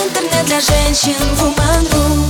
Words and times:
Интернет 0.00 0.46
для 0.46 0.60
женщин 0.60 1.12
Woman.ru 1.36 2.24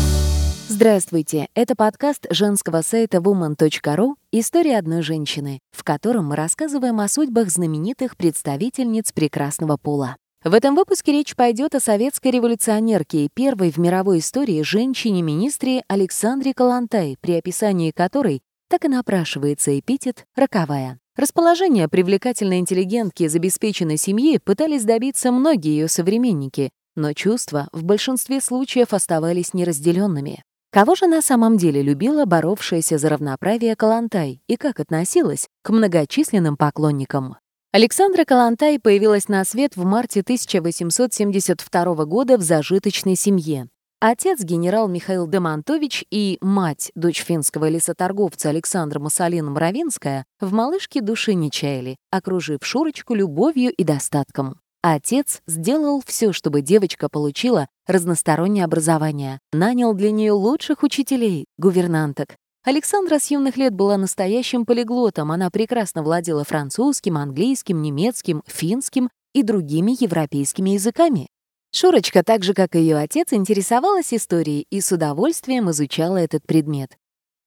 Здравствуйте! 0.69 1.46
Это 1.54 1.77
подкаст 1.77 2.27
женского 2.28 2.82
сайта 2.82 3.19
woman.ru 3.19 4.14
«История 4.32 4.77
одной 4.77 5.03
женщины», 5.03 5.61
в 5.71 5.85
котором 5.85 6.27
мы 6.27 6.35
рассказываем 6.35 6.98
о 6.98 7.06
судьбах 7.06 7.48
знаменитых 7.48 8.17
представительниц 8.17 9.12
прекрасного 9.12 9.77
пола. 9.77 10.17
В 10.43 10.53
этом 10.53 10.75
выпуске 10.75 11.12
речь 11.12 11.37
пойдет 11.37 11.77
о 11.77 11.80
советской 11.80 12.33
революционерке 12.33 13.27
и 13.27 13.29
первой 13.33 13.71
в 13.71 13.77
мировой 13.77 14.18
истории 14.18 14.62
женщине-министре 14.62 15.84
Александре 15.87 16.55
Калантай, 16.55 17.18
при 17.21 17.34
описании 17.34 17.93
которой 17.93 18.41
так 18.68 18.84
и 18.84 18.89
напрашивается 18.89 19.79
эпитет 19.79 20.25
«роковая». 20.34 20.98
Расположение 21.16 21.87
привлекательной 21.87 22.59
интеллигентки 22.59 23.25
из 23.25 23.37
обеспеченной 23.37 23.96
семьи 23.96 24.39
пытались 24.39 24.84
добиться 24.84 25.30
многие 25.30 25.71
ее 25.71 25.87
современники, 25.87 26.71
но 27.01 27.14
чувства 27.14 27.69
в 27.73 27.82
большинстве 27.82 28.41
случаев 28.41 28.93
оставались 28.93 29.55
неразделенными. 29.55 30.45
Кого 30.73 30.95
же 30.95 31.07
на 31.07 31.20
самом 31.20 31.57
деле 31.57 31.83
любила 31.83 32.27
боровшаяся 32.27 32.97
за 32.98 33.09
равноправие 33.09 33.74
Калантай 33.74 34.41
и 34.47 34.57
как 34.57 34.79
относилась 34.79 35.48
к 35.62 35.71
многочисленным 35.71 36.57
поклонникам? 36.57 37.37
Александра 37.73 38.24
Калантай 38.24 38.79
появилась 38.79 39.29
на 39.29 39.45
свет 39.45 39.77
в 39.77 39.84
марте 39.84 40.21
1872 40.21 42.05
года 42.05 42.37
в 42.37 42.43
зажиточной 42.43 43.16
семье. 43.16 43.69
Отец, 44.01 44.41
генерал 44.43 44.88
Михаил 44.88 45.27
Демонтович, 45.27 46.05
и 46.10 46.38
мать, 46.41 46.91
дочь 46.95 47.23
финского 47.23 47.69
лесоторговца 47.69 48.48
Александра 48.48 48.98
Масалина-Мравинская, 48.98 50.24
в 50.41 50.52
малышке 50.52 51.01
души 51.01 51.35
не 51.35 51.51
чаяли, 51.51 51.96
окружив 52.10 52.60
Шурочку 52.62 53.15
любовью 53.15 53.73
и 53.73 53.85
достатком. 53.85 54.59
Отец 54.83 55.43
сделал 55.47 56.02
все, 56.07 56.33
чтобы 56.33 56.62
девочка 56.62 57.11
получила 57.11 57.69
разностороннее 57.87 58.65
образование, 58.65 59.38
нанял 59.52 59.93
для 59.93 60.11
нее 60.11 60.32
лучших 60.32 60.82
учителей, 60.82 61.45
гувернанток. 61.59 62.37
Александра 62.65 63.19
с 63.19 63.30
юных 63.30 63.59
лет 63.59 63.74
была 63.74 63.99
настоящим 63.99 64.64
полиглотом, 64.64 65.32
она 65.32 65.50
прекрасно 65.50 66.02
владела 66.02 66.44
французским, 66.44 67.19
английским, 67.19 67.82
немецким, 67.82 68.42
финским 68.46 69.10
и 69.34 69.42
другими 69.42 69.96
европейскими 70.02 70.70
языками. 70.70 71.28
Шурочка, 71.72 72.22
так 72.24 72.42
же 72.42 72.54
как 72.54 72.74
и 72.74 72.80
ее 72.80 72.97
отец, 72.97 73.32
интересовалась 73.32 74.14
историей 74.14 74.66
и 74.70 74.80
с 74.80 74.91
удовольствием 74.92 75.70
изучала 75.70 76.16
этот 76.16 76.47
предмет. 76.47 76.97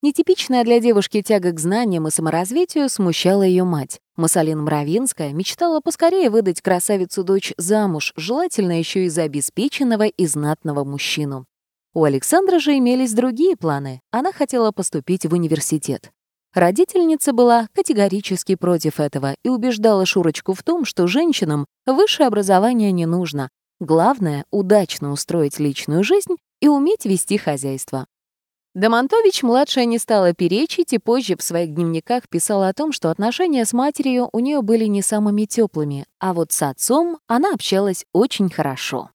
Нетипичная 0.04 0.66
для 0.66 0.82
девушки 0.82 1.22
тяга 1.22 1.54
к 1.54 1.60
знаниям 1.60 2.08
и 2.08 2.12
саморазвитию 2.12 2.90
смущала 2.90 3.42
ее 3.42 3.64
мать. 3.64 4.00
Масалин 4.18 4.62
Мравинская 4.62 5.34
мечтала 5.34 5.80
поскорее 5.80 6.30
выдать 6.30 6.62
красавицу-дочь 6.62 7.54
замуж, 7.58 8.14
желательно 8.16 8.78
еще 8.78 9.06
и 9.06 9.10
за 9.10 9.24
обеспеченного 9.24 10.08
и 10.08 10.26
знатного 10.28 10.84
мужчину. 10.84 11.46
У 11.94 12.04
Александра 12.04 12.60
же 12.60 12.78
имелись 12.78 13.14
другие 13.14 13.56
планы. 13.56 14.02
Она 14.12 14.32
хотела 14.32 14.72
поступить 14.72 15.26
в 15.26 15.34
университет. 15.34 16.12
Родительница 16.54 17.34
была 17.34 17.68
категорически 17.74 18.56
против 18.56 19.00
этого 19.00 19.36
и 19.42 19.50
убеждала 19.50 20.06
Шурочку 20.06 20.54
в 20.54 20.62
том, 20.62 20.86
что 20.86 21.08
женщинам 21.08 21.66
высшее 21.88 22.28
образование 22.28 22.92
не 22.92 23.06
нужно, 23.06 23.50
Главное— 23.84 24.46
удачно 24.52 25.12
устроить 25.12 25.60
личную 25.60 26.06
жизнь 26.06 26.36
и 26.62 26.70
уметь 26.70 27.04
вести 27.04 27.38
хозяйство. 27.38 28.06
Домонтович-младшая 28.76 29.86
не 29.86 30.00
стала 30.00 30.34
перечить 30.34 30.94
и 30.94 30.98
позже 30.98 31.36
в 31.38 31.44
своих 31.44 31.76
дневниках 31.76 32.28
писала 32.28 32.70
о 32.70 32.74
том, 32.74 32.92
что 32.92 33.12
отношения 33.12 33.66
с 33.66 33.74
матерью 33.74 34.30
у 34.34 34.40
нее 34.40 34.64
были 34.64 34.86
не 34.86 35.04
самыми 35.04 35.46
теплыми, 35.46 36.08
а 36.20 36.34
вот 36.34 36.52
с 36.52 36.62
отцом 36.64 37.20
она 37.28 37.54
общалась 37.54 38.06
очень 38.14 38.50
хорошо. 38.50 39.12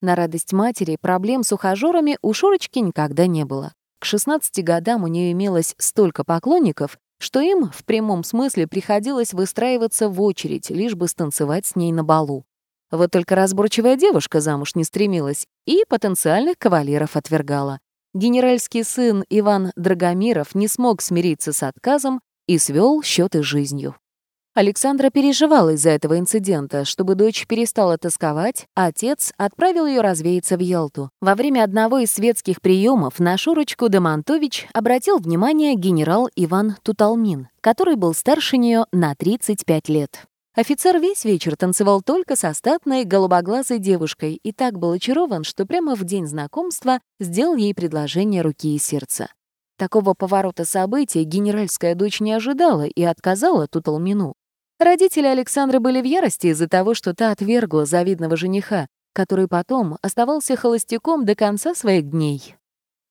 На 0.00 0.16
радость 0.16 0.54
матери 0.54 0.96
проблем 0.98 1.42
с 1.42 1.52
ухажерами 1.52 2.16
у 2.22 2.32
Шурочки 2.32 2.78
никогда 2.78 3.26
не 3.26 3.44
было. 3.44 3.74
К 4.00 4.06
16 4.06 4.64
годам 4.64 5.04
у 5.04 5.08
нее 5.08 5.32
имелось 5.32 5.74
столько 5.76 6.24
поклонников, 6.24 6.98
что 7.18 7.40
им 7.40 7.70
в 7.70 7.84
прямом 7.84 8.24
смысле 8.24 8.66
приходилось 8.66 9.34
выстраиваться 9.34 10.08
в 10.08 10.22
очередь, 10.22 10.70
лишь 10.70 10.94
бы 10.94 11.06
станцевать 11.06 11.66
с 11.66 11.76
ней 11.76 11.92
на 11.92 12.02
балу. 12.02 12.46
Вот 12.90 13.10
только 13.10 13.34
разборчивая 13.34 13.96
девушка 13.96 14.40
замуж 14.40 14.74
не 14.74 14.84
стремилась 14.84 15.46
и 15.66 15.84
потенциальных 15.86 16.56
кавалеров 16.58 17.14
отвергала. 17.14 17.78
Генеральский 18.14 18.84
сын 18.84 19.24
Иван 19.30 19.72
Драгомиров 19.74 20.54
не 20.54 20.68
смог 20.68 21.00
смириться 21.00 21.54
с 21.54 21.62
отказом 21.62 22.20
и 22.46 22.58
свел 22.58 23.02
счеты 23.02 23.42
жизнью. 23.42 23.96
Александра 24.54 25.08
переживала 25.08 25.70
из-за 25.70 25.90
этого 25.90 26.18
инцидента. 26.18 26.84
Чтобы 26.84 27.14
дочь 27.14 27.46
перестала 27.46 27.96
тосковать, 27.96 28.66
отец 28.74 29.32
отправил 29.38 29.86
ее 29.86 30.02
развеяться 30.02 30.58
в 30.58 30.60
Ялту. 30.60 31.08
Во 31.22 31.34
время 31.34 31.64
одного 31.64 32.00
из 32.00 32.12
светских 32.12 32.60
приемов 32.60 33.18
на 33.18 33.38
Шурочку 33.38 33.88
Демонтович 33.88 34.68
обратил 34.74 35.16
внимание 35.16 35.74
генерал 35.74 36.28
Иван 36.36 36.76
Туталмин, 36.82 37.48
который 37.62 37.96
был 37.96 38.12
старше 38.12 38.58
нее 38.58 38.84
на 38.92 39.14
35 39.14 39.88
лет. 39.88 40.26
Офицер 40.54 41.00
весь 41.00 41.24
вечер 41.24 41.56
танцевал 41.56 42.02
только 42.02 42.36
со 42.36 42.52
статной 42.52 43.04
голубоглазой 43.04 43.78
девушкой 43.78 44.34
и 44.34 44.52
так 44.52 44.78
был 44.78 44.92
очарован, 44.92 45.44
что 45.44 45.64
прямо 45.64 45.94
в 45.94 46.04
день 46.04 46.26
знакомства 46.26 47.00
сделал 47.18 47.56
ей 47.56 47.74
предложение 47.74 48.42
руки 48.42 48.74
и 48.74 48.78
сердца. 48.78 49.32
Такого 49.78 50.12
поворота 50.12 50.66
событий 50.66 51.24
генеральская 51.24 51.94
дочь 51.94 52.20
не 52.20 52.34
ожидала 52.34 52.84
и 52.84 53.02
отказала 53.02 53.66
Туталмину. 53.66 54.34
Родители 54.78 55.26
Александры 55.26 55.80
были 55.80 56.02
в 56.02 56.04
ярости 56.04 56.48
из-за 56.48 56.68
того, 56.68 56.92
что 56.92 57.14
та 57.14 57.30
отвергла 57.30 57.86
завидного 57.86 58.36
жениха, 58.36 58.88
который 59.14 59.48
потом 59.48 59.96
оставался 60.02 60.54
холостяком 60.56 61.24
до 61.24 61.34
конца 61.34 61.74
своих 61.74 62.10
дней. 62.10 62.56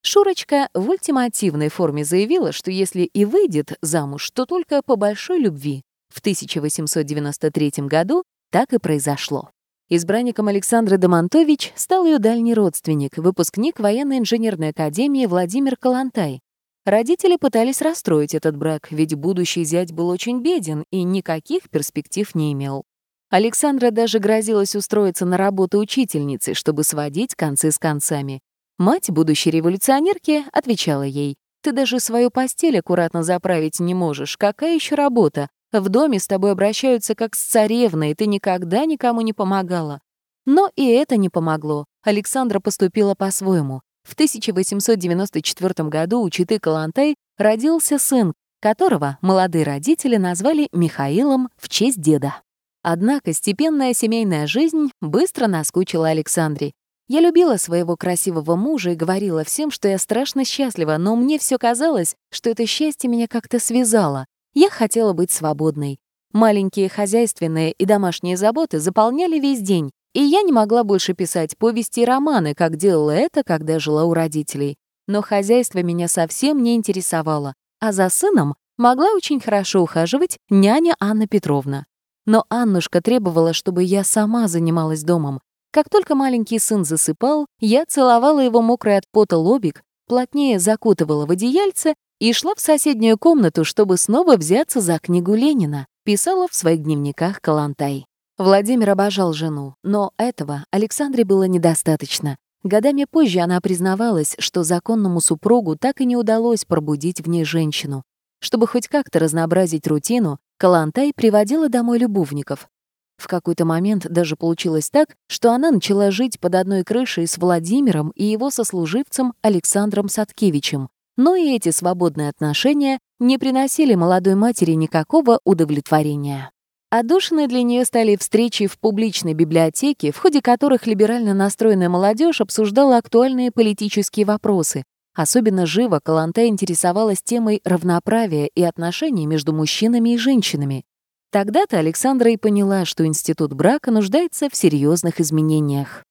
Шурочка 0.02 0.68
в 0.74 0.88
ультимативной 0.88 1.70
форме 1.70 2.04
заявила, 2.04 2.52
что 2.52 2.70
если 2.70 3.02
и 3.02 3.24
выйдет 3.24 3.76
замуж, 3.82 4.30
то 4.30 4.46
только 4.46 4.80
по 4.82 4.94
большой 4.94 5.40
любви, 5.40 5.82
в 6.12 6.18
1893 6.18 7.72
году 7.86 8.24
так 8.50 8.72
и 8.72 8.78
произошло. 8.78 9.50
Избранником 9.88 10.48
Александры 10.48 10.96
Домонтович 10.96 11.72
стал 11.74 12.06
ее 12.06 12.18
дальний 12.18 12.54
родственник, 12.54 13.18
выпускник 13.18 13.78
военной 13.78 14.18
инженерной 14.18 14.70
академии 14.70 15.26
Владимир 15.26 15.76
Калантай. 15.76 16.40
Родители 16.84 17.36
пытались 17.36 17.80
расстроить 17.80 18.34
этот 18.34 18.56
брак, 18.56 18.90
ведь 18.90 19.14
будущий 19.14 19.64
зять 19.64 19.92
был 19.92 20.08
очень 20.08 20.40
беден 20.42 20.84
и 20.90 21.02
никаких 21.02 21.70
перспектив 21.70 22.34
не 22.34 22.52
имел. 22.52 22.84
Александра 23.30 23.90
даже 23.90 24.18
грозилась 24.18 24.74
устроиться 24.74 25.24
на 25.24 25.36
работу 25.36 25.78
учительницей, 25.78 26.54
чтобы 26.54 26.84
сводить 26.84 27.34
концы 27.34 27.70
с 27.70 27.78
концами. 27.78 28.40
Мать 28.78 29.10
будущей 29.10 29.50
революционерки 29.50 30.44
отвечала 30.52 31.04
ей, 31.04 31.36
«Ты 31.62 31.72
даже 31.72 32.00
свою 32.00 32.30
постель 32.30 32.78
аккуратно 32.78 33.22
заправить 33.22 33.78
не 33.78 33.94
можешь. 33.94 34.36
Какая 34.36 34.74
еще 34.74 34.96
работа? 34.96 35.48
В 35.72 35.88
доме 35.88 36.18
с 36.18 36.26
тобой 36.26 36.52
обращаются 36.52 37.14
как 37.14 37.34
с 37.34 37.42
царевной, 37.42 38.10
и 38.10 38.14
ты 38.14 38.26
никогда 38.26 38.84
никому 38.84 39.22
не 39.22 39.32
помогала. 39.32 40.00
Но 40.44 40.70
и 40.76 40.86
это 40.86 41.16
не 41.16 41.30
помогло. 41.30 41.86
Александра 42.02 42.60
поступила 42.60 43.14
по-своему. 43.14 43.80
В 44.02 44.12
1894 44.12 45.88
году 45.88 46.20
у 46.20 46.28
Читы 46.28 46.58
Калантай 46.58 47.14
родился 47.38 47.98
сын, 47.98 48.34
которого 48.60 49.18
молодые 49.22 49.64
родители 49.64 50.16
назвали 50.16 50.68
Михаилом 50.72 51.48
в 51.56 51.68
честь 51.68 52.00
деда. 52.00 52.34
Однако 52.82 53.32
степенная 53.32 53.94
семейная 53.94 54.46
жизнь 54.46 54.90
быстро 55.00 55.46
наскучила 55.46 56.08
Александре. 56.08 56.72
Я 57.08 57.20
любила 57.20 57.56
своего 57.56 57.96
красивого 57.96 58.56
мужа 58.56 58.90
и 58.90 58.96
говорила 58.96 59.44
всем, 59.44 59.70
что 59.70 59.88
я 59.88 59.98
страшно 59.98 60.44
счастлива, 60.44 60.96
но 60.98 61.14
мне 61.14 61.38
все 61.38 61.58
казалось, 61.58 62.16
что 62.30 62.50
это 62.50 62.66
счастье 62.66 63.08
меня 63.08 63.28
как-то 63.28 63.58
связало. 63.58 64.26
Я 64.54 64.68
хотела 64.68 65.12
быть 65.12 65.30
свободной. 65.30 65.98
Маленькие 66.32 66.88
хозяйственные 66.88 67.72
и 67.72 67.84
домашние 67.84 68.36
заботы 68.36 68.80
заполняли 68.80 69.38
весь 69.38 69.60
день, 69.60 69.90
и 70.14 70.22
я 70.22 70.42
не 70.42 70.52
могла 70.52 70.84
больше 70.84 71.14
писать 71.14 71.56
повести 71.56 72.00
и 72.00 72.04
романы, 72.04 72.54
как 72.54 72.76
делала 72.76 73.12
это, 73.12 73.44
когда 73.44 73.78
жила 73.78 74.04
у 74.04 74.12
родителей. 74.12 74.76
Но 75.06 75.22
хозяйство 75.22 75.82
меня 75.82 76.08
совсем 76.08 76.62
не 76.62 76.74
интересовало, 76.74 77.54
а 77.80 77.92
за 77.92 78.08
сыном 78.08 78.54
могла 78.76 79.12
очень 79.14 79.40
хорошо 79.40 79.82
ухаживать 79.82 80.38
няня 80.50 80.96
Анна 81.00 81.26
Петровна. 81.26 81.86
Но 82.26 82.44
Аннушка 82.50 83.00
требовала, 83.00 83.52
чтобы 83.52 83.82
я 83.82 84.04
сама 84.04 84.48
занималась 84.48 85.02
домом. 85.02 85.40
Как 85.70 85.88
только 85.88 86.14
маленький 86.14 86.58
сын 86.58 86.84
засыпал, 86.84 87.46
я 87.58 87.84
целовала 87.86 88.40
его 88.40 88.60
мокрый 88.60 88.98
от 88.98 89.04
пота 89.10 89.38
лобик, 89.38 89.82
плотнее 90.06 90.58
закутывала 90.58 91.24
в 91.24 91.30
одеяльце 91.30 91.94
и 92.22 92.32
шла 92.32 92.54
в 92.54 92.60
соседнюю 92.60 93.18
комнату, 93.18 93.64
чтобы 93.64 93.96
снова 93.96 94.36
взяться 94.36 94.80
за 94.80 95.00
книгу 95.00 95.34
Ленина, 95.34 95.88
писала 96.04 96.46
в 96.46 96.54
своих 96.54 96.84
дневниках 96.84 97.40
Калантай. 97.40 98.06
Владимир 98.38 98.90
обожал 98.90 99.32
жену, 99.32 99.74
но 99.82 100.12
этого 100.18 100.64
Александре 100.70 101.24
было 101.24 101.48
недостаточно. 101.48 102.36
Годами 102.62 103.06
позже 103.10 103.40
она 103.40 103.60
признавалась, 103.60 104.36
что 104.38 104.62
законному 104.62 105.20
супругу 105.20 105.74
так 105.74 106.00
и 106.00 106.04
не 106.04 106.16
удалось 106.16 106.64
пробудить 106.64 107.20
в 107.20 107.28
ней 107.28 107.44
женщину. 107.44 108.04
Чтобы 108.38 108.68
хоть 108.68 108.86
как-то 108.86 109.18
разнообразить 109.18 109.88
рутину, 109.88 110.38
Калантай 110.58 111.12
приводила 111.12 111.68
домой 111.68 111.98
любовников. 111.98 112.68
В 113.16 113.26
какой-то 113.26 113.64
момент 113.64 114.06
даже 114.08 114.36
получилось 114.36 114.90
так, 114.90 115.08
что 115.26 115.50
она 115.50 115.72
начала 115.72 116.12
жить 116.12 116.38
под 116.38 116.54
одной 116.54 116.84
крышей 116.84 117.26
с 117.26 117.36
Владимиром 117.36 118.12
и 118.14 118.24
его 118.24 118.50
сослуживцем 118.50 119.34
Александром 119.42 120.08
Садкевичем. 120.08 120.88
Но 121.24 121.36
и 121.36 121.54
эти 121.54 121.70
свободные 121.70 122.30
отношения 122.30 122.98
не 123.20 123.38
приносили 123.38 123.94
молодой 123.94 124.34
матери 124.34 124.72
никакого 124.72 125.38
удовлетворения. 125.44 126.50
Отдушиной 126.90 127.46
для 127.46 127.62
нее 127.62 127.84
стали 127.84 128.16
встречи 128.16 128.66
в 128.66 128.76
публичной 128.76 129.32
библиотеке, 129.32 130.10
в 130.10 130.18
ходе 130.18 130.42
которых 130.42 130.88
либерально 130.88 131.32
настроенная 131.32 131.88
молодежь 131.88 132.40
обсуждала 132.40 132.96
актуальные 132.96 133.52
политические 133.52 134.26
вопросы. 134.26 134.82
Особенно 135.14 135.64
живо 135.64 136.00
Каланта 136.02 136.48
интересовалась 136.48 137.22
темой 137.22 137.60
равноправия 137.64 138.48
и 138.52 138.64
отношений 138.64 139.26
между 139.28 139.52
мужчинами 139.52 140.14
и 140.14 140.18
женщинами. 140.18 140.82
Тогда-то 141.30 141.78
Александра 141.78 142.32
и 142.32 142.36
поняла, 142.36 142.84
что 142.84 143.06
институт 143.06 143.52
брака 143.52 143.92
нуждается 143.92 144.50
в 144.50 144.56
серьезных 144.56 145.20
изменениях. 145.20 146.02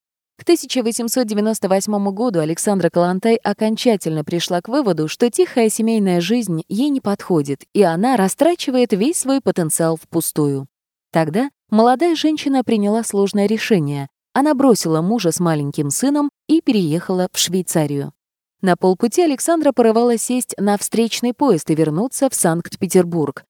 К 0.42 0.44
1898 0.44 2.12
году 2.12 2.40
Александра 2.40 2.90
Калантай 2.90 3.36
окончательно 3.36 4.24
пришла 4.24 4.60
к 4.60 4.70
выводу, 4.70 5.08
что 5.08 5.30
тихая 5.30 5.70
семейная 5.70 6.20
жизнь 6.20 6.64
ей 6.68 6.90
не 6.90 7.00
подходит, 7.00 7.66
и 7.74 7.84
она 7.84 8.18
растрачивает 8.18 8.92
весь 8.92 9.18
свой 9.18 9.40
потенциал 9.40 9.98
впустую. 9.98 10.66
Тогда 11.12 11.52
молодая 11.70 12.16
женщина 12.16 12.64
приняла 12.64 13.04
сложное 13.04 13.46
решение. 13.46 14.08
Она 14.34 14.56
бросила 14.56 15.04
мужа 15.04 15.32
с 15.32 15.40
маленьким 15.40 15.92
сыном 15.92 16.32
и 16.48 16.60
переехала 16.62 17.28
в 17.32 17.38
Швейцарию. 17.38 18.12
На 18.64 18.76
полпути 18.76 19.22
Александра 19.22 19.72
порывала 19.74 20.18
сесть 20.18 20.56
на 20.58 20.76
встречный 20.80 21.36
поезд 21.36 21.70
и 21.70 21.76
вернуться 21.76 22.32
в 22.32 22.34
Санкт-Петербург. 22.34 23.44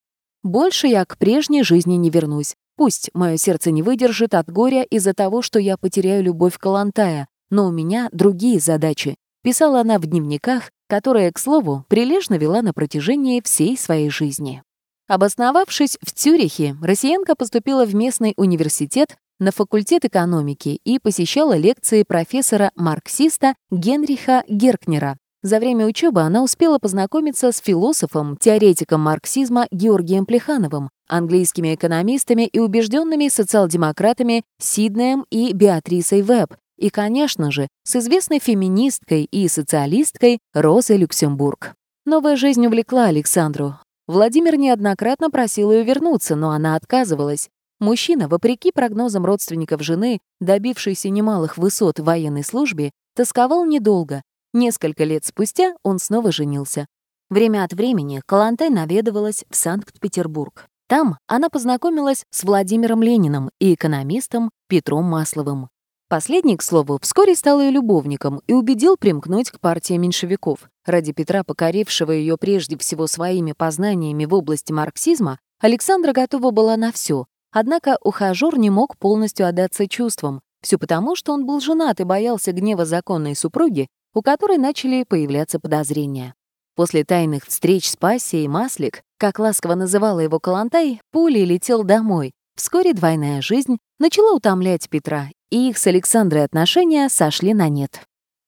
Больше 0.44 0.88
я 0.88 1.06
к 1.06 1.18
прежней 1.18 1.64
жизни 1.64 1.94
не 1.94 2.10
вернусь. 2.10 2.56
Пусть 2.82 3.12
мое 3.14 3.38
сердце 3.38 3.70
не 3.70 3.84
выдержит 3.84 4.34
от 4.34 4.52
горя 4.52 4.82
из-за 4.82 5.14
того, 5.14 5.44
что 5.44 5.60
я 5.60 5.78
потеряю 5.78 6.24
любовь 6.24 6.58
Калантая, 6.58 7.28
но 7.52 7.68
у 7.68 7.72
меня 7.72 8.10
другие 8.12 8.60
задачи. 8.60 9.18
Писала 9.44 9.82
она 9.82 10.00
в 10.00 10.08
дневниках, 10.08 10.72
которые, 10.90 11.32
к 11.32 11.38
слову, 11.38 11.86
прилежно 11.90 12.40
вела 12.40 12.64
на 12.64 12.74
протяжении 12.74 13.40
всей 13.46 13.78
своей 13.78 14.10
жизни. 14.10 14.64
Обосновавшись 15.08 16.00
в 16.02 16.12
Цюрихе, 16.12 16.76
россиянка 16.82 17.36
поступила 17.36 17.86
в 17.86 17.94
местный 17.94 18.34
университет 18.36 19.16
на 19.38 19.52
факультет 19.52 20.04
экономики 20.06 20.80
и 20.84 20.98
посещала 20.98 21.56
лекции 21.56 22.02
профессора-марксиста 22.02 23.54
Генриха 23.70 24.44
Геркнера, 24.48 25.20
за 25.44 25.60
время 25.60 25.88
учебы 25.88 26.22
она 26.22 26.44
успела 26.44 26.78
познакомиться 26.78 27.52
с 27.52 27.58
философом, 27.58 28.38
теоретиком 28.38 29.02
марксизма 29.02 29.68
Георгием 29.72 30.28
Плехановым, 30.28 30.92
английскими 31.08 31.74
экономистами 31.74 32.44
и 32.44 32.60
убежденными 32.60 33.28
социал-демократами 33.28 34.44
Сиднеем 34.60 35.26
и 35.32 35.52
Беатрисой 35.54 36.22
Веб, 36.22 36.54
и, 36.78 36.92
конечно 36.92 37.52
же, 37.52 37.68
с 37.84 37.96
известной 37.96 38.38
феминисткой 38.38 39.24
и 39.24 39.48
социалисткой 39.48 40.40
Розой 40.54 40.98
Люксембург. 40.98 41.74
Новая 42.06 42.36
жизнь 42.36 42.66
увлекла 42.68 43.06
Александру. 43.06 43.76
Владимир 44.08 44.58
неоднократно 44.58 45.32
просил 45.32 45.72
ее 45.72 45.84
вернуться, 45.84 46.36
но 46.36 46.52
она 46.52 46.76
отказывалась. 46.76 47.50
Мужчина, 47.80 48.28
вопреки 48.28 48.72
прогнозам 48.72 49.26
родственников 49.26 49.82
жены, 49.82 50.20
добившийся 50.40 51.10
немалых 51.10 51.58
высот 51.58 52.00
в 52.00 52.04
военной 52.04 52.44
службе, 52.44 52.92
тосковал 53.16 53.66
недолго 53.66 54.22
Несколько 54.54 55.04
лет 55.06 55.26
спустя 55.26 55.76
он 55.84 55.98
снова 56.00 56.32
женился. 56.32 56.88
Время 57.30 57.64
от 57.64 57.72
времени 57.72 58.22
Калантай 58.26 58.70
наведывалась 58.70 59.46
в 59.50 59.56
Санкт-Петербург. 59.56 60.68
Там 60.88 61.18
она 61.26 61.50
познакомилась 61.50 62.26
с 62.32 62.44
Владимиром 62.44 63.02
Лениным 63.02 63.50
и 63.60 63.74
экономистом 63.74 64.52
Петром 64.68 65.06
Масловым. 65.06 65.70
Последний, 66.10 66.58
к 66.58 66.62
слову, 66.62 67.00
вскоре 67.02 67.36
стал 67.36 67.62
ее 67.62 67.72
любовником 67.72 68.42
и 68.46 68.52
убедил 68.52 68.98
примкнуть 68.98 69.50
к 69.50 69.62
партии 69.62 69.94
меньшевиков. 69.94 70.70
Ради 70.86 71.14
Петра, 71.14 71.46
покорившего 71.46 72.12
ее 72.12 72.36
прежде 72.36 72.78
всего 72.78 73.08
своими 73.08 73.54
познаниями 73.54 74.26
в 74.26 74.34
области 74.34 74.74
марксизма, 74.74 75.40
Александра 75.62 76.12
готова 76.12 76.52
была 76.52 76.76
на 76.76 76.92
все. 76.92 77.28
Однако 77.54 77.98
ухажёр 78.04 78.58
не 78.58 78.70
мог 78.70 78.98
полностью 78.98 79.48
отдаться 79.48 79.88
чувствам. 79.88 80.42
Все 80.62 80.78
потому, 80.78 81.16
что 81.16 81.32
он 81.32 81.46
был 81.46 81.62
женат 81.62 82.02
и 82.02 82.04
боялся 82.04 82.52
гнева 82.52 82.84
законной 82.84 83.38
супруги, 83.38 83.88
у 84.14 84.22
которой 84.22 84.58
начали 84.58 85.04
появляться 85.08 85.60
подозрения. 85.60 86.34
После 86.76 87.04
тайных 87.04 87.46
встреч 87.46 87.90
с 87.90 87.96
пассией 87.96 88.48
Маслик, 88.48 89.04
как 89.18 89.40
ласково 89.40 89.76
называла 89.76 90.20
его 90.20 90.40
Калантай, 90.40 91.02
пулей 91.12 91.46
летел 91.46 91.84
домой. 91.84 92.32
Вскоре 92.56 92.94
двойная 92.94 93.42
жизнь 93.42 93.78
начала 94.00 94.36
утомлять 94.36 94.90
Петра, 94.90 95.30
и 95.50 95.70
их 95.70 95.78
с 95.78 95.88
Александрой 95.88 96.44
отношения 96.44 97.10
сошли 97.10 97.54
на 97.54 97.70
нет. 97.70 98.02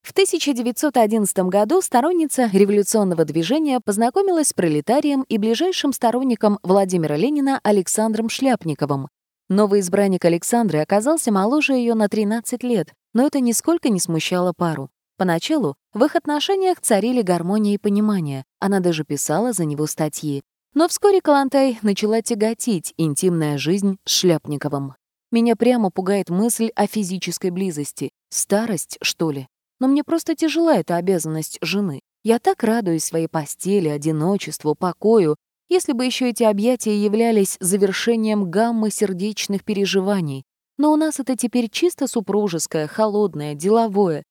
В 0.04 0.12
1911 0.12 1.38
году 1.48 1.81
сторонница 1.81 2.50
революционного 2.51 3.24
движения 3.24 3.80
познакомилась 3.80 4.50
с 4.50 4.54
пролетарием 4.54 5.24
и 5.30 5.38
ближайшим 5.38 5.94
сторонником 5.94 6.59
Владимира 6.62 7.16
Ленина 7.16 7.62
Александром 7.63 8.27
Шляпниковым. 8.27 9.07
Новый 9.50 9.80
избранник 9.80 10.25
Александры 10.25 10.80
оказался 10.80 11.31
моложе 11.31 11.74
ее 11.74 11.94
на 11.94 12.09
13 12.09 12.63
лет, 12.63 12.89
но 13.13 13.25
это 13.25 13.39
нисколько 13.39 13.89
не 13.89 14.00
смущало 14.00 14.51
пару. 14.56 14.89
Поначалу 15.18 15.75
в 15.94 16.04
их 16.04 16.15
отношениях 16.15 16.81
царили 16.81 17.21
гармония 17.21 17.75
и 17.75 17.77
понимание, 17.77 18.45
она 18.60 18.80
даже 18.80 19.04
писала 19.04 19.54
за 19.54 19.65
него 19.65 19.86
статьи. 19.86 20.44
Но 20.74 20.88
вскоре 20.88 21.21
Калантай 21.21 21.77
начала 21.83 22.21
тяготить 22.21 22.94
интимная 22.98 23.57
жизнь 23.60 23.98
с 24.06 24.12
Шляпниковым. 24.12 24.95
Меня 25.31 25.56
прямо 25.56 25.92
пугает 25.92 26.30
мысль 26.30 26.71
о 26.75 26.88
физической 26.88 27.51
близости. 27.51 28.12
Старость, 28.30 28.98
что 29.01 29.31
ли? 29.31 29.48
Но 29.80 29.88
мне 29.88 30.04
просто 30.04 30.36
тяжела 30.36 30.77
эта 30.77 30.95
обязанность 30.95 31.57
жены. 31.62 32.01
Я 32.24 32.39
так 32.39 32.63
радуюсь 32.63 33.04
своей 33.04 33.27
постели, 33.27 33.89
одиночеству, 33.89 34.75
покою, 34.75 35.36
если 35.69 35.94
бы 35.94 36.06
еще 36.06 36.30
эти 36.30 36.44
объятия 36.44 36.98
являлись 36.98 37.57
завершением 37.59 38.50
гаммы 38.50 38.89
сердечных 38.89 39.63
переживаний. 39.63 40.44
Но 40.77 40.92
у 40.92 40.95
нас 40.95 41.19
это 41.19 41.36
теперь 41.36 41.69
чисто 41.69 42.07
супружеское, 42.07 42.88
холодное, 42.88 43.56
деловое, 43.56 44.24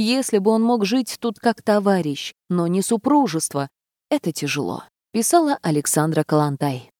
если 0.00 0.38
бы 0.38 0.50
он 0.50 0.62
мог 0.62 0.84
жить 0.84 1.16
тут 1.20 1.38
как 1.38 1.62
товарищ, 1.62 2.34
но 2.48 2.66
не 2.66 2.82
супружество, 2.82 3.68
это 4.10 4.32
тяжело, 4.32 4.84
писала 5.12 5.58
Александра 5.62 6.22
Калантай. 6.24 6.90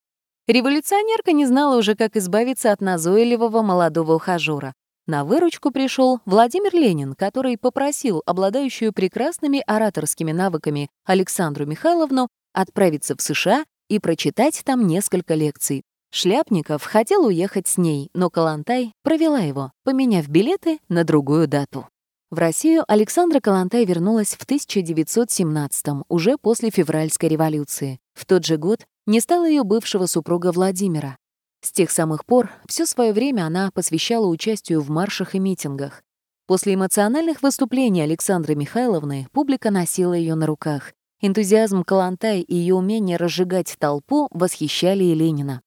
Революционерка 0.48 1.32
не 1.32 1.44
знала 1.44 1.76
уже, 1.76 1.94
как 1.94 2.16
избавиться 2.16 2.72
от 2.72 2.80
назойливого 2.80 3.62
молодого 3.62 4.14
ухажера. 4.14 4.72
На 5.06 5.24
выручку 5.24 5.70
пришел 5.70 6.20
Владимир 6.24 6.74
Ленин, 6.74 7.14
который 7.14 7.58
попросил 7.58 8.22
обладающую 8.26 8.92
прекрасными 8.92 9.62
ораторскими 9.66 10.32
навыками 10.32 10.88
Александру 11.04 11.66
Михайловну 11.66 12.28
отправиться 12.52 13.14
в 13.16 13.22
США 13.22 13.64
и 13.88 13.98
прочитать 13.98 14.62
там 14.64 14.86
несколько 14.86 15.34
лекций. 15.34 15.82
Шляпников 16.12 16.84
хотел 16.84 17.26
уехать 17.26 17.68
с 17.68 17.76
ней, 17.76 18.08
но 18.14 18.30
Калантай 18.30 18.92
провела 19.02 19.40
его, 19.40 19.72
поменяв 19.84 20.28
билеты 20.28 20.78
на 20.88 21.04
другую 21.04 21.46
дату. 21.46 21.88
В 22.28 22.38
Россию 22.38 22.82
Александра 22.88 23.38
Калантай 23.38 23.84
вернулась 23.84 24.34
в 24.34 24.42
1917 24.42 25.86
уже 26.08 26.36
после 26.38 26.70
февральской 26.70 27.28
революции. 27.28 28.00
В 28.14 28.26
тот 28.26 28.44
же 28.44 28.56
год 28.56 28.84
не 29.06 29.20
стало 29.20 29.48
ее 29.48 29.62
бывшего 29.62 30.06
супруга 30.06 30.50
Владимира. 30.50 31.18
С 31.60 31.70
тех 31.70 31.92
самых 31.92 32.26
пор 32.26 32.50
все 32.66 32.84
свое 32.84 33.12
время 33.12 33.46
она 33.46 33.70
посвящала 33.70 34.26
участию 34.26 34.80
в 34.80 34.90
маршах 34.90 35.36
и 35.36 35.38
митингах. 35.38 36.02
После 36.48 36.74
эмоциональных 36.74 37.42
выступлений 37.42 38.02
Александры 38.02 38.56
Михайловны 38.56 39.28
публика 39.30 39.70
носила 39.70 40.14
ее 40.14 40.34
на 40.34 40.46
руках. 40.46 40.94
Энтузиазм 41.20 41.84
Калантай 41.84 42.40
и 42.40 42.56
ее 42.56 42.74
умение 42.74 43.18
разжигать 43.18 43.76
толпу 43.78 44.26
восхищали 44.32 45.04
и 45.04 45.14
Ленина. 45.14 45.62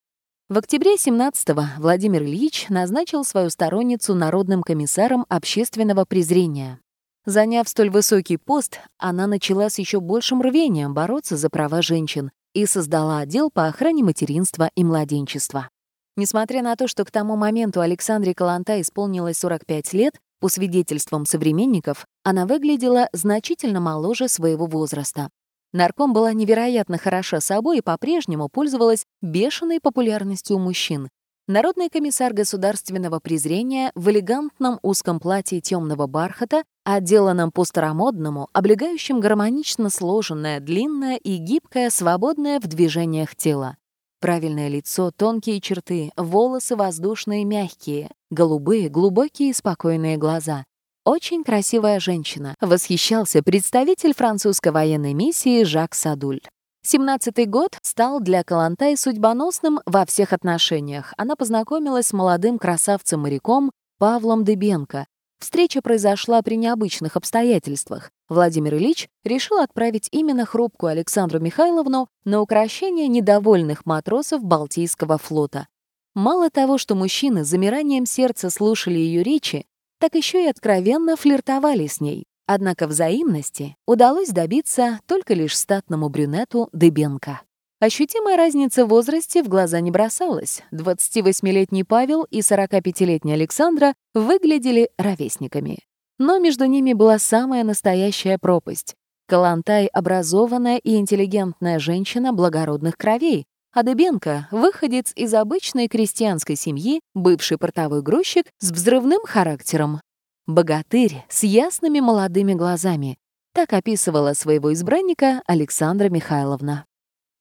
В 0.50 0.58
октябре 0.58 0.96
17-го 0.96 1.79
Владимир 1.79 2.24
Ильич 2.24 2.70
назначил 2.70 3.24
свою 3.24 3.51
сторонницу 3.51 4.15
народным 4.15 4.63
комиссаром 4.63 5.27
общественного 5.29 6.06
презрения. 6.06 6.79
Заняв 7.27 7.70
столь 7.70 7.91
высокий 7.91 8.38
пост, 8.38 8.79
она 8.98 9.27
начала 9.27 9.70
с 9.70 9.77
еще 9.77 10.00
большим 10.00 10.41
рвением 10.41 10.96
бороться 10.96 11.38
за 11.38 11.51
права 11.51 11.84
женщин 11.84 12.32
и 12.56 12.65
создала 12.65 13.20
отдел 13.20 13.51
по 13.51 13.68
охране 13.68 14.03
материнства 14.03 14.72
и 14.74 14.84
младенчества. 14.84 15.70
Несмотря 16.18 16.63
на 16.63 16.75
то, 16.75 16.88
что 16.88 17.06
к 17.06 17.12
тому 17.12 17.36
моменту 17.36 17.82
Александре 17.82 18.34
Каланта 18.34 18.82
исполнилось 18.82 19.38
45 19.38 19.94
лет, 19.94 20.15
по 20.39 20.50
свидетельствам 20.50 21.27
современников, 21.27 22.08
она 22.24 22.48
выглядела 22.48 23.08
значительно 23.13 23.82
моложе 23.82 24.27
своего 24.27 24.65
возраста. 24.65 25.29
Нарком 25.71 26.13
была 26.13 26.33
невероятно 26.33 26.97
хороша 26.97 27.39
собой 27.39 27.77
и 27.79 27.81
по-прежнему 27.81 28.49
пользовалась 28.49 29.05
бешеной 29.21 29.79
популярностью 29.79 30.55
у 30.55 30.59
мужчин. 30.59 31.09
Народный 31.47 31.89
комиссар 31.89 32.31
государственного 32.31 33.19
презрения 33.19 33.91
в 33.95 34.07
элегантном 34.09 34.77
узком 34.83 35.19
платье 35.19 35.61
темного 35.61 36.05
бархата, 36.05 36.63
отделанном 36.83 37.51
по-старомодному, 37.51 38.49
облегающем 38.53 39.19
гармонично 39.19 39.89
сложенное, 39.89 40.59
длинное 40.59 41.17
и 41.17 41.38
гибкое, 41.38 41.89
свободное 41.89 42.59
в 42.59 42.67
движениях 42.67 43.35
тело. 43.35 43.77
Правильное 44.19 44.67
лицо, 44.67 45.11
тонкие 45.11 45.59
черты, 45.59 46.11
волосы 46.17 46.75
воздушные, 46.75 47.45
мягкие, 47.45 48.11
голубые, 48.29 48.89
глубокие 48.89 49.49
и 49.49 49.53
спокойные 49.53 50.17
глаза. 50.17 50.65
Очень 51.06 51.44
красивая 51.44 52.00
женщина, 52.00 52.56
восхищался 52.60 53.41
представитель 53.41 54.13
французской 54.13 54.72
военной 54.72 55.13
миссии 55.13 55.63
Жак 55.63 55.96
Садуль. 55.96 56.41
Семнадцатый 56.82 57.46
год 57.46 57.77
стал 57.82 58.20
для 58.20 58.44
Калантай 58.44 58.96
судьбоносным 58.98 59.79
во 59.86 60.06
всех 60.06 60.34
отношениях. 60.34 61.13
Она 61.18 61.36
познакомилась 61.36 62.08
с 62.08 62.13
молодым 62.13 62.58
красавцем-моряком 62.58 63.72
Павлом 63.98 64.44
Дыбенко. 64.44 65.06
Встреча 65.39 65.82
произошла 65.82 66.41
при 66.41 66.56
необычных 66.56 67.15
обстоятельствах. 67.15 68.12
Владимир 68.27 68.75
Ильич 68.75 69.08
решил 69.24 69.60
отправить 69.60 70.10
именно 70.12 70.46
хрупкую 70.46 70.91
Александру 70.91 71.39
Михайловну 71.39 72.10
на 72.25 72.41
украшение 72.41 73.08
недовольных 73.08 73.86
матросов 73.86 74.44
Балтийского 74.44 75.18
флота. 75.18 75.68
Мало 76.13 76.50
того, 76.50 76.77
что 76.77 76.96
мужчины 76.96 77.46
с 77.46 77.48
замиранием 77.48 78.06
сердца 78.06 78.50
слушали 78.50 79.00
ее 79.00 79.24
речи, 79.24 79.65
так 80.00 80.15
еще 80.15 80.46
и 80.46 80.48
откровенно 80.48 81.15
флиртовали 81.15 81.88
с 81.88 82.01
ней. 82.01 82.25
Однако 82.48 82.88
взаимности 82.88 83.75
удалось 83.86 84.29
добиться 84.29 85.00
только 85.06 85.36
лишь 85.36 85.56
статному 85.56 86.10
брюнету 86.10 86.70
Дыбенко. 86.74 87.41
Ощутимая 87.79 88.36
разница 88.36 88.86
в 88.86 88.89
возрасте 88.89 89.44
в 89.44 89.48
глаза 89.48 89.79
не 89.79 89.91
бросалась. 89.91 90.63
28-летний 90.74 91.84
Павел 91.84 92.24
и 92.24 92.39
45-летняя 92.39 93.36
Александра 93.36 93.94
выглядели 94.13 94.89
ровесниками. 94.98 95.79
Но 96.18 96.39
между 96.39 96.65
ними 96.65 96.94
была 96.94 97.20
самая 97.20 97.63
настоящая 97.63 98.38
пропасть. 98.38 98.96
Калантай— 99.27 99.86
образованная 99.94 100.77
и 100.77 100.96
интеллигентная 100.96 101.79
женщина 101.79 102.34
благородных 102.34 102.98
кровей, 102.98 103.46
а 103.73 103.83
Дыбенко— 103.83 104.47
выходец 104.51 105.11
из 105.15 105.33
обычной 105.33 105.88
крестьянской 105.88 106.55
семьи, 106.55 107.01
бывший 107.13 107.57
портовой 107.57 108.01
грузчик 108.01 108.45
с 108.59 108.71
взрывным 108.71 109.21
характером. 109.25 110.01
Богатырь 110.47 111.25
с 111.29 111.43
ясными 111.43 111.99
молодыми 111.99 112.53
глазами. 112.53 113.17
Так 113.53 113.73
описывала 113.73 114.33
своего 114.33 114.73
избранника 114.73 115.41
Александра 115.45 116.09
Михайловна. 116.09 116.85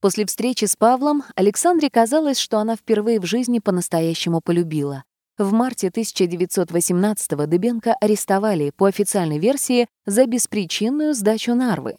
После 0.00 0.26
встречи 0.26 0.64
с 0.64 0.76
Павлом 0.76 1.24
Александре 1.34 1.90
казалось, 1.90 2.38
что 2.38 2.58
она 2.58 2.76
впервые 2.76 3.18
в 3.18 3.24
жизни 3.24 3.58
по-настоящему 3.58 4.40
полюбила. 4.40 5.04
В 5.38 5.52
марте 5.52 5.88
1918-го 5.88 7.46
Дыбенко 7.46 7.94
арестовали, 8.00 8.70
по 8.76 8.86
официальной 8.86 9.38
версии, 9.38 9.86
за 10.04 10.26
беспричинную 10.26 11.14
сдачу 11.14 11.54
Нарвы. 11.54 11.96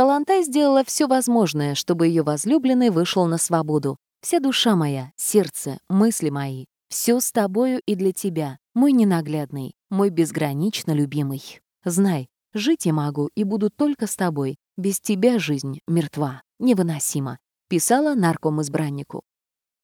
Калантай 0.00 0.44
сделала 0.44 0.82
все 0.82 1.06
возможное, 1.06 1.74
чтобы 1.74 2.06
ее 2.06 2.22
возлюбленный 2.22 2.88
вышел 2.88 3.26
на 3.26 3.36
свободу. 3.36 3.98
«Вся 4.22 4.40
душа 4.40 4.74
моя, 4.74 5.12
сердце, 5.16 5.78
мысли 5.90 6.30
мои, 6.30 6.64
все 6.88 7.20
с 7.20 7.30
тобою 7.30 7.82
и 7.84 7.94
для 7.94 8.14
тебя, 8.14 8.56
мой 8.72 8.92
ненаглядный, 8.92 9.74
мой 9.90 10.08
безгранично 10.08 10.92
любимый. 10.92 11.60
Знай, 11.84 12.28
жить 12.54 12.86
я 12.86 12.94
могу 12.94 13.28
и 13.34 13.44
буду 13.44 13.68
только 13.68 14.06
с 14.06 14.16
тобой. 14.16 14.56
Без 14.78 15.02
тебя 15.02 15.38
жизнь 15.38 15.80
мертва, 15.86 16.44
невыносима»,— 16.58 17.38
писала 17.68 18.14
нарком-избраннику. 18.14 19.20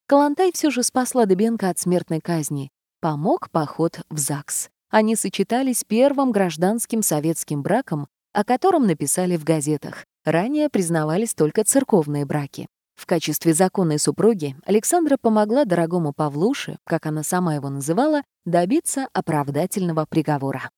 Калантай 0.06 0.50
все 0.54 0.70
же 0.70 0.82
спасла 0.82 1.26
Дыбенко 1.26 1.68
от 1.68 1.78
смертной 1.78 2.22
казни. 2.22 2.70
Помог 3.02 3.50
поход 3.50 4.00
в 4.08 4.16
ЗАГС. 4.16 4.70
Они 4.88 5.14
сочетались 5.14 5.84
первым 5.86 6.32
гражданским 6.32 7.02
советским 7.02 7.60
браком 7.60 8.08
о 8.36 8.44
котором 8.44 8.86
написали 8.86 9.38
в 9.38 9.44
газетах. 9.44 10.04
Ранее 10.26 10.68
признавались 10.68 11.32
только 11.32 11.64
церковные 11.64 12.26
браки. 12.26 12.66
В 12.94 13.06
качестве 13.06 13.54
законной 13.54 13.98
супруги 13.98 14.56
Александра 14.66 15.16
помогла 15.18 15.64
дорогому 15.64 16.12
Павлуше, 16.14 16.76
как 16.84 17.06
она 17.06 17.22
сама 17.22 17.54
его 17.54 17.70
называла, 17.70 18.20
добиться 18.44 19.08
оправдательного 19.14 20.04
приговора. 20.04 20.68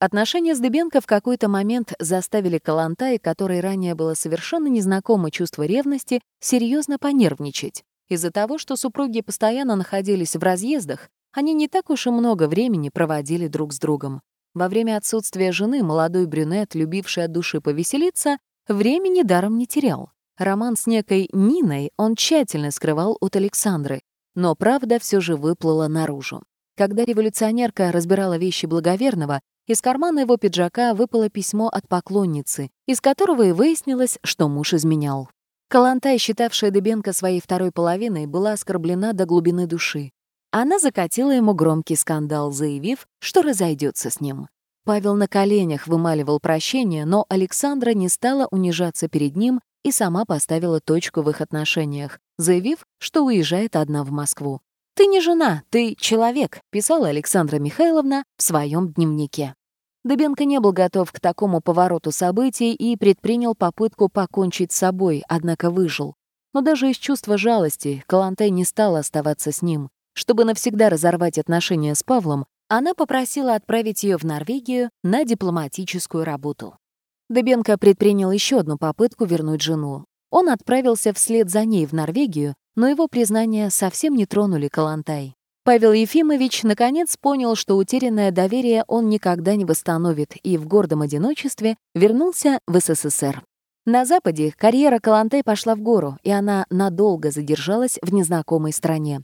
Отношения 0.00 0.56
с 0.56 0.58
Дыбенко 0.58 1.00
в 1.00 1.06
какой-то 1.06 1.48
момент 1.48 1.92
заставили 2.00 2.58
Калантай, 2.58 3.20
которой 3.20 3.60
ранее 3.60 3.94
было 3.94 4.14
совершенно 4.14 4.66
незнакомо 4.66 5.30
чувство 5.30 5.62
ревности, 5.62 6.20
серьезно 6.40 6.98
понервничать. 6.98 7.84
Из-за 8.08 8.32
того, 8.32 8.58
что 8.58 8.74
супруги 8.74 9.20
постоянно 9.20 9.76
находились 9.76 10.34
в 10.34 10.42
разъездах, 10.42 11.08
они 11.32 11.54
не 11.54 11.68
так 11.68 11.90
уж 11.90 12.08
и 12.08 12.10
много 12.10 12.48
времени 12.48 12.88
проводили 12.88 13.46
друг 13.46 13.72
с 13.72 13.78
другом. 13.78 14.20
Во 14.54 14.68
время 14.68 14.96
отсутствия 14.96 15.50
жены 15.50 15.82
молодой 15.82 16.26
брюнет, 16.26 16.74
любивший 16.76 17.24
от 17.24 17.32
души 17.32 17.60
повеселиться, 17.60 18.38
времени 18.68 19.22
даром 19.22 19.58
не 19.58 19.66
терял. 19.66 20.10
Роман 20.38 20.76
с 20.76 20.86
некой 20.86 21.28
Ниной 21.32 21.90
он 21.96 22.14
тщательно 22.14 22.70
скрывал 22.70 23.16
от 23.20 23.34
Александры, 23.34 24.02
но 24.36 24.54
правда 24.54 24.98
все 24.98 25.20
же 25.20 25.36
выплыла 25.36 25.88
наружу. 25.88 26.42
Когда 26.76 27.04
революционерка 27.04 27.92
разбирала 27.92 28.36
вещи 28.36 28.66
благоверного, 28.66 29.40
из 29.66 29.80
кармана 29.80 30.20
его 30.20 30.36
пиджака 30.36 30.94
выпало 30.94 31.30
письмо 31.30 31.68
от 31.68 31.88
поклонницы, 31.88 32.70
из 32.86 33.00
которого 33.00 33.42
и 33.42 33.52
выяснилось, 33.52 34.18
что 34.22 34.48
муж 34.48 34.74
изменял. 34.74 35.28
Калантай, 35.68 36.18
считавшая 36.18 36.70
Дебенко 36.70 37.12
своей 37.12 37.40
второй 37.40 37.72
половиной, 37.72 38.26
была 38.26 38.52
оскорблена 38.52 39.14
до 39.14 39.24
глубины 39.24 39.66
души. 39.66 40.12
Она 40.56 40.78
закатила 40.78 41.32
ему 41.32 41.52
громкий 41.52 41.96
скандал, 41.96 42.52
заявив, 42.52 43.08
что 43.18 43.42
разойдется 43.42 44.08
с 44.08 44.20
ним. 44.20 44.46
Павел 44.84 45.16
на 45.16 45.26
коленях 45.26 45.88
вымаливал 45.88 46.38
прощение, 46.38 47.04
но 47.04 47.26
Александра 47.28 47.90
не 47.90 48.08
стала 48.08 48.46
унижаться 48.52 49.08
перед 49.08 49.34
ним 49.34 49.60
и 49.82 49.90
сама 49.90 50.24
поставила 50.24 50.78
точку 50.78 51.22
в 51.22 51.30
их 51.30 51.40
отношениях, 51.40 52.20
заявив, 52.38 52.86
что 53.00 53.24
уезжает 53.24 53.74
одна 53.74 54.04
в 54.04 54.12
Москву. 54.12 54.60
«Ты 54.94 55.06
не 55.06 55.20
жена, 55.20 55.64
ты 55.70 55.96
человек»,— 55.96 56.60
писала 56.70 57.08
Александра 57.08 57.58
Михайловна 57.58 58.22
в 58.36 58.42
своем 58.44 58.92
дневнике. 58.92 59.56
Дыбенко 60.04 60.44
не 60.44 60.60
был 60.60 60.70
готов 60.70 61.10
к 61.10 61.18
такому 61.18 61.62
повороту 61.62 62.12
событий 62.12 62.74
и 62.74 62.96
предпринял 62.96 63.56
попытку 63.56 64.08
покончить 64.08 64.70
с 64.70 64.76
собой, 64.76 65.24
однако 65.26 65.70
выжил. 65.72 66.14
Но 66.52 66.60
даже 66.60 66.90
из 66.92 66.96
чувства 66.96 67.38
жалости 67.38 68.04
Калантай 68.06 68.50
не 68.50 68.64
стала 68.64 69.00
оставаться 69.00 69.50
с 69.50 69.60
ним. 69.60 69.90
Чтобы 70.14 70.44
навсегда 70.44 70.88
разорвать 70.88 71.38
отношения 71.38 71.94
с 71.94 72.02
Павлом, 72.02 72.46
она 72.68 72.94
попросила 72.94 73.54
отправить 73.54 74.04
ее 74.04 74.16
в 74.16 74.24
Норвегию 74.24 74.90
на 75.02 75.24
дипломатическую 75.24 76.24
работу. 76.24 76.76
Дебенко 77.28 77.76
предпринял 77.78 78.30
еще 78.30 78.60
одну 78.60 78.78
попытку 78.78 79.24
вернуть 79.24 79.60
жену. 79.60 80.04
Он 80.30 80.48
отправился 80.48 81.12
вслед 81.12 81.50
за 81.50 81.64
ней 81.64 81.86
в 81.86 81.92
Норвегию, 81.92 82.54
но 82.76 82.88
его 82.88 83.08
признания 83.08 83.70
совсем 83.70 84.14
не 84.14 84.26
тронули 84.26 84.68
Калантай. 84.68 85.34
Павел 85.64 85.92
Ефимович 85.92 86.62
наконец 86.62 87.16
понял, 87.16 87.54
что 87.54 87.76
утерянное 87.76 88.30
доверие 88.30 88.84
он 88.86 89.08
никогда 89.08 89.56
не 89.56 89.64
восстановит, 89.64 90.34
и 90.42 90.58
в 90.58 90.66
гордом 90.66 91.00
одиночестве 91.00 91.76
вернулся 91.94 92.58
в 92.66 92.78
СССР. 92.78 93.42
На 93.86 94.04
Западе 94.04 94.52
карьера 94.56 94.98
Калантай 94.98 95.42
пошла 95.42 95.74
в 95.74 95.80
гору, 95.80 96.18
и 96.22 96.30
она 96.30 96.66
надолго 96.68 97.30
задержалась 97.30 97.98
в 98.02 98.12
незнакомой 98.12 98.72
стране. 98.72 99.22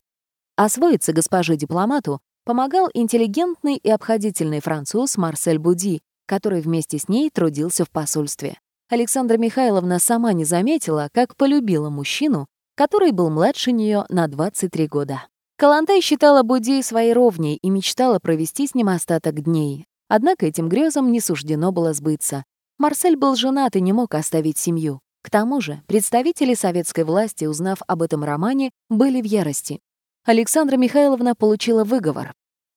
Освоиться 0.62 1.14
госпоже-дипломату 1.14 2.20
помогал 2.44 2.90
интеллигентный 2.92 3.76
и 3.76 3.88
обходительный 3.88 4.60
француз 4.60 5.16
Марсель 5.16 5.58
Буди, 5.58 6.02
который 6.26 6.60
вместе 6.60 6.98
с 6.98 7.08
ней 7.08 7.30
трудился 7.30 7.86
в 7.86 7.90
посольстве. 7.90 8.58
Александра 8.90 9.38
Михайловна 9.38 9.98
сама 9.98 10.34
не 10.34 10.44
заметила, 10.44 11.08
как 11.14 11.34
полюбила 11.34 11.88
мужчину, 11.88 12.46
который 12.76 13.12
был 13.12 13.30
младше 13.30 13.72
нее 13.72 14.04
на 14.10 14.28
23 14.28 14.86
года. 14.86 15.22
Калантай 15.56 16.02
считала 16.02 16.42
Буди 16.42 16.82
своей 16.82 17.14
ровней 17.14 17.56
и 17.56 17.70
мечтала 17.70 18.18
провести 18.18 18.66
с 18.66 18.74
ним 18.74 18.90
остаток 18.90 19.42
дней. 19.42 19.86
Однако 20.08 20.44
этим 20.44 20.68
грезам 20.68 21.10
не 21.10 21.20
суждено 21.20 21.72
было 21.72 21.94
сбыться. 21.94 22.44
Марсель 22.76 23.16
был 23.16 23.34
женат 23.34 23.76
и 23.76 23.80
не 23.80 23.94
мог 23.94 24.14
оставить 24.14 24.58
семью. 24.58 25.00
К 25.22 25.30
тому 25.30 25.62
же 25.62 25.80
представители 25.86 26.52
советской 26.52 27.04
власти, 27.04 27.46
узнав 27.46 27.78
об 27.86 28.02
этом 28.02 28.24
романе, 28.24 28.72
были 28.90 29.22
в 29.22 29.24
ярости. 29.24 29.80
Александра 30.26 30.76
Михайловна 30.76 31.34
получила 31.34 31.82
выговор. 31.82 32.34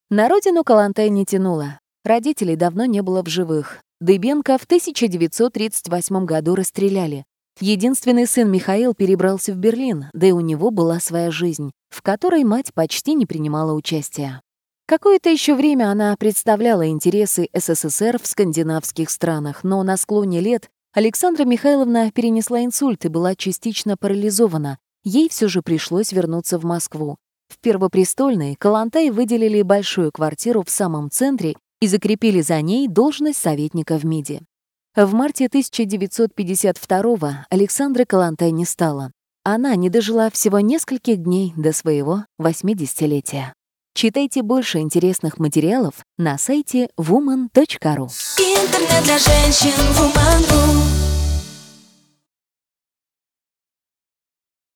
На 0.09 0.29
родину 0.29 0.63
Калантай 0.63 1.09
не 1.09 1.25
тянула. 1.25 1.79
Родителей 2.05 2.55
давно 2.55 2.85
не 2.85 3.01
было 3.01 3.21
в 3.21 3.27
живых. 3.27 3.81
Дыбенко 3.99 4.57
в 4.57 4.63
1938 4.63 6.25
году 6.25 6.55
расстреляли. 6.55 7.25
Единственный 7.59 8.27
сын 8.27 8.49
Михаил 8.49 8.93
перебрался 8.93 9.51
в 9.53 9.57
Берлин, 9.57 10.05
да 10.13 10.27
и 10.27 10.31
у 10.31 10.39
него 10.39 10.71
была 10.71 11.01
своя 11.01 11.31
жизнь, 11.31 11.71
в 11.89 12.01
которой 12.01 12.45
мать 12.45 12.73
почти 12.73 13.13
не 13.13 13.25
принимала 13.25 13.73
участия. 13.73 14.41
Какое-то 14.87 15.29
еще 15.29 15.53
время 15.53 15.91
она 15.91 16.15
представляла 16.15 16.87
интересы 16.87 17.49
СССР 17.53 18.19
в 18.21 18.25
скандинавских 18.25 19.09
странах, 19.09 19.65
но 19.65 19.83
на 19.83 19.97
склоне 19.97 20.39
лет 20.39 20.69
Александра 20.93 21.43
Михайловна 21.43 22.09
перенесла 22.11 22.63
инсульт 22.63 23.03
и 23.03 23.09
была 23.09 23.35
частично 23.35 23.97
парализована. 23.97 24.77
Ей 25.03 25.27
все 25.27 25.49
же 25.49 25.61
пришлось 25.61 26.13
вернуться 26.13 26.57
в 26.57 26.63
Москву. 26.63 27.17
В 27.53 27.59
Первопрестольной 27.59 28.55
Калантай 28.55 29.11
выделили 29.11 29.61
большую 29.61 30.11
квартиру 30.11 30.63
в 30.65 30.71
самом 30.71 31.11
центре 31.11 31.55
и 31.81 31.87
закрепили 31.87 32.41
за 32.41 32.59
ней 32.61 32.87
должность 32.87 33.37
советника 33.37 33.99
в 33.99 34.05
МИДе. 34.05 34.41
В 34.95 35.13
марте 35.13 35.45
1952-го 35.45 37.29
Александра 37.51 38.05
Калантай 38.05 38.49
не 38.51 38.65
стала. 38.65 39.11
она 39.43 39.75
не 39.75 39.89
дожила 39.91 40.31
всего 40.31 40.61
нескольких 40.61 41.17
дней 41.17 41.53
до 41.55 41.73
своего 41.73 42.25
80-летия. 42.41 43.53
Читайте 43.93 44.41
больше 44.41 44.79
интересных 44.79 45.37
материалов 45.37 46.03
на 46.17 46.39
сайте 46.39 46.89
woman.ru. 46.97 48.07
Интернет 48.39 49.03
для 49.03 49.19
женщин 49.19 49.77
Woman.ru 49.99 51.02